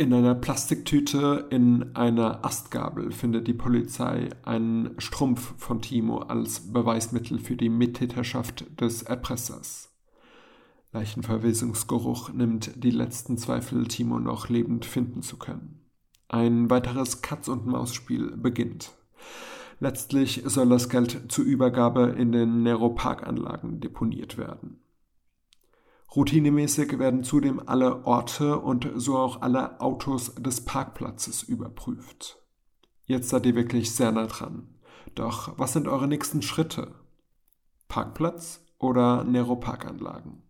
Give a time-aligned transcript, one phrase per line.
[0.00, 7.40] In einer Plastiktüte in einer Astgabel findet die Polizei einen Strumpf von Timo als Beweismittel
[7.40, 9.92] für die Mittäterschaft des Erpressers.
[10.92, 15.80] Leichenverwesungsgeruch nimmt die letzten Zweifel, Timo noch lebend finden zu können.
[16.28, 18.92] Ein weiteres Katz-und-Maus-Spiel beginnt.
[19.80, 24.77] Letztlich soll das Geld zur Übergabe in den Nero-Parkanlagen deponiert werden.
[26.14, 32.42] Routinemäßig werden zudem alle Orte und so auch alle Autos des Parkplatzes überprüft.
[33.04, 34.68] Jetzt seid ihr wirklich sehr nah dran.
[35.14, 36.94] Doch was sind eure nächsten Schritte?
[37.88, 40.42] Parkplatz oder Nero Parkanlagen?